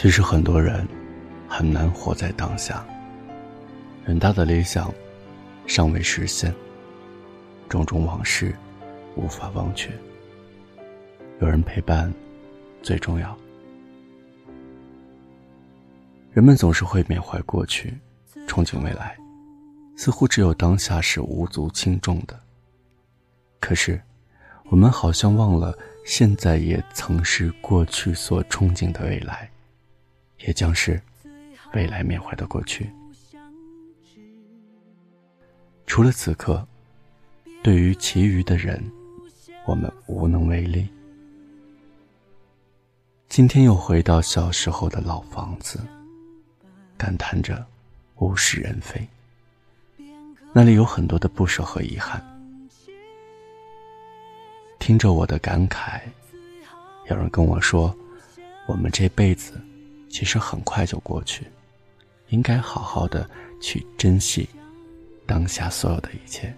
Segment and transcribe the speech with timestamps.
[0.00, 0.86] 其实很多人
[1.48, 2.86] 很难活在当下，
[4.06, 4.94] 远大的理想
[5.66, 6.54] 尚未实现，
[7.68, 8.54] 种种往事
[9.16, 9.90] 无法忘却。
[11.40, 12.14] 有人陪伴
[12.80, 13.36] 最重要。
[16.30, 17.92] 人们总是会缅怀过去，
[18.46, 19.18] 憧憬未来，
[19.96, 22.38] 似乎只有当下是无足轻重的。
[23.58, 24.00] 可是，
[24.66, 25.76] 我们好像忘了，
[26.06, 29.50] 现在也曾是过去所憧憬的未来。
[30.38, 31.00] 也将是
[31.74, 32.90] 未来缅怀的过去。
[35.86, 36.66] 除了此刻，
[37.62, 38.82] 对于其余的人，
[39.66, 40.88] 我们无能为力。
[43.28, 45.80] 今天又回到小时候的老房子，
[46.96, 47.64] 感叹着
[48.16, 49.06] 物是人非。
[50.52, 52.22] 那里有很多的不舍和遗憾。
[54.78, 56.00] 听着我的感慨，
[57.10, 57.94] 有人跟我说
[58.66, 59.60] ：“我们这辈子。”
[60.08, 61.46] 其实很快就过去，
[62.28, 63.28] 应该好好的
[63.60, 64.48] 去珍惜
[65.26, 66.52] 当下所有的一切。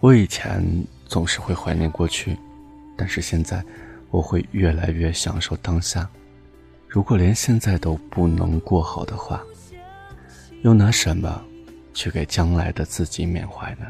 [0.00, 0.64] 我以前
[1.06, 2.36] 总是会怀念过去，
[2.96, 3.64] 但是现在
[4.10, 6.08] 我会越来越享受当下。
[6.88, 9.42] 如果连现在都不能过好的话，
[10.62, 11.42] 又拿什么
[11.94, 13.86] 去给将来的自己缅怀呢？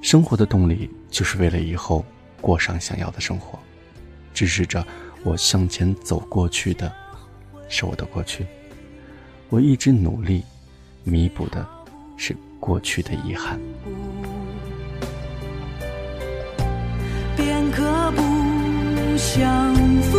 [0.00, 2.04] 生活的动力就是为了以后
[2.40, 3.58] 过上想要的生活。
[4.32, 4.84] 支持着
[5.22, 6.92] 我向前走过去的，
[7.68, 8.46] 是我的过去。
[9.48, 10.42] 我一直努力
[11.04, 11.66] 弥补的，
[12.16, 13.60] 是过去的遗憾。
[17.36, 18.22] 便可不
[19.16, 20.18] 相负，